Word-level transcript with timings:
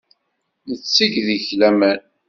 Netteg 0.69 1.13
deg-k 1.27 1.49
laman. 1.59 1.99